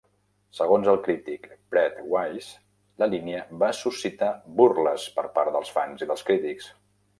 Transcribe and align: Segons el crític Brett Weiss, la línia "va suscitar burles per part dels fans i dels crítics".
Segons 0.59 0.87
el 0.93 0.95
crític 1.07 1.43
Brett 1.75 1.99
Weiss, 2.13 2.47
la 3.05 3.09
línia 3.13 3.43
"va 3.65 3.71
suscitar 3.83 4.33
burles 4.63 5.07
per 5.21 5.29
part 5.39 5.55
dels 5.59 5.75
fans 5.79 6.05
i 6.05 6.11
dels 6.13 6.29
crítics". 6.33 6.75